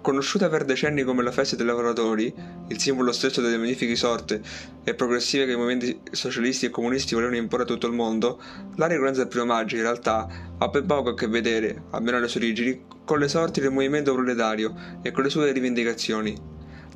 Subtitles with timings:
[0.00, 2.32] Conosciuta per decenni come la festa dei lavoratori,
[2.68, 4.40] il simbolo stesso delle magnifiche sorte
[4.84, 8.40] e progressive che i movimenti socialisti e comunisti volevano imporre a tutto il mondo,
[8.76, 12.28] la ricorrenza del primo maggio in realtà ha ben poco a che vedere, almeno alle
[12.28, 16.36] sue origini, con le sorti del movimento proletario e con le sue rivendicazioni.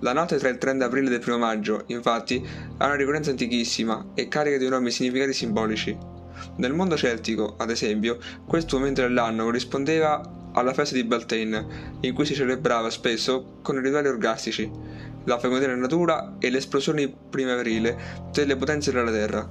[0.00, 2.46] La notte tra il 30 aprile e il primo maggio, infatti,
[2.78, 5.96] ha una ricorrenza antichissima e carica di enormi significati simbolici.
[6.56, 12.24] Nel mondo celtico, ad esempio, questo momento dell'anno corrispondeva alla festa di Beltane, in cui
[12.24, 14.70] si celebrava spesso con i rituali orgastici,
[15.24, 19.46] la fecondità della natura e l'esplosione primaverile delle potenze della terra.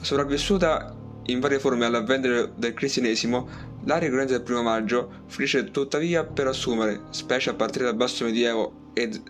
[0.00, 0.94] Sopravvissuta
[1.26, 7.02] in varie forme all'avvento del cristianesimo, la ricorrenza del primo maggio finisce tuttavia per assumere,
[7.10, 9.20] specie a partire dal basso medioevo ed,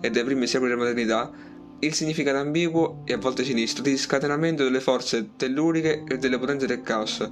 [0.00, 1.30] e dai primi secoli della modernità,
[1.78, 6.66] il significato ambiguo e a volte sinistro di scatenamento delle forze telluriche e delle potenze
[6.66, 7.30] del caos,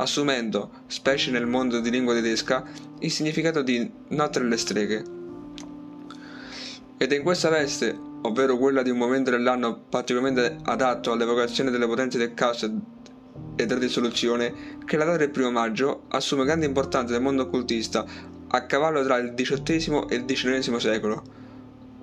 [0.00, 2.64] assumendo, specie nel mondo di lingua tedesca,
[3.00, 5.04] il significato di notte delle streghe.
[6.96, 11.86] Ed è in questa veste, ovvero quella di un momento dell'anno particolarmente adatto all'evocazione delle
[11.86, 12.62] potenze del caos
[13.56, 18.04] e della dissoluzione, che la data del primo maggio assume grande importanza nel mondo occultista
[18.48, 21.22] a cavallo tra il XVIII e il XIX secolo.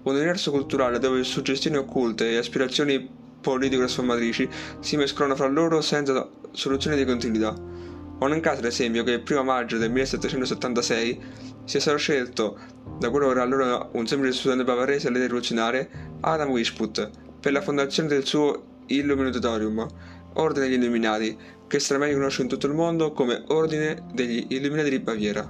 [0.03, 3.09] Un universo culturale dove suggestioni occulte e aspirazioni
[3.42, 7.77] politico-trasformatrici si mescolano fra loro senza soluzione di continuità.
[8.20, 11.22] Non è un caso, ad esempio, che il primo maggio del 1776
[11.66, 12.58] sia stato scelto
[12.98, 15.88] da quello che era allora un semplice studente bavarese all'età rivoluzionaria,
[16.22, 19.88] Adam Weishaupt, per la fondazione del suo Illuminatorium,
[20.34, 21.38] Ordine degli Illuminati,
[21.68, 25.48] che stranamente conosce in tutto il mondo come Ordine degli Illuminati di Baviera.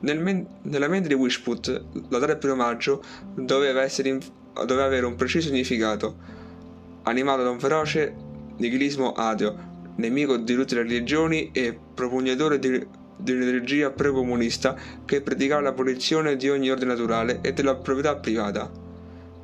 [0.00, 3.02] Nel men- nella mente di Weishaupt, la data del primo maggio
[3.34, 4.20] doveva, in-
[4.52, 6.16] doveva avere un preciso significato,
[7.02, 8.14] animato da un feroce
[8.58, 9.67] nichilismo ateo,
[9.98, 12.68] nemico di tutte le religioni e propugnatore di,
[13.32, 18.70] un'energia precomunista che predicava l'abolizione di ogni ordine naturale e della proprietà privata.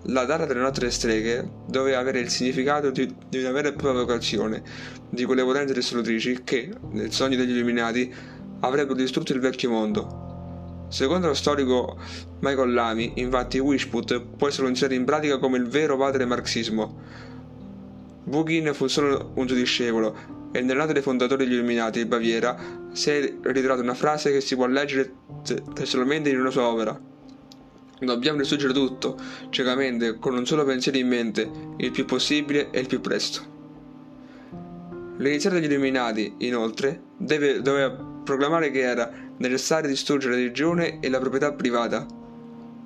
[0.09, 4.03] La data delle nostre streghe doveva avere il significato di, di una vera e propria
[4.03, 4.63] vocazione,
[5.09, 8.13] di quelle potenze risolutrici che, nel sogno degli illuminati,
[8.61, 10.87] avrebbero distrutto il vecchio mondo.
[10.89, 11.99] Secondo lo storico
[12.41, 17.01] Michael Lamy, infatti, Wishput può essere considerato in pratica come il vero padre marxismo.
[18.25, 22.57] Bugin fu solo un suo discepolo e nell'anno dei fondatori degli Illuminati di Baviera
[22.93, 25.13] si è ritratta una frase che si può leggere
[25.75, 26.97] testualmente in una sua opera.
[27.99, 29.19] Dobbiamo distruggere tutto,
[29.51, 33.41] ciecamente, con un solo pensiero in mente, il più possibile e il più presto.
[35.17, 41.19] L'iniziato degli Illuminati, inoltre, deve, doveva proclamare che era necessario distruggere la religione e la
[41.19, 42.07] proprietà privata.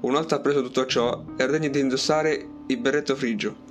[0.01, 3.68] Una volta appreso tutto ciò, era degno di indossare il berretto frigio.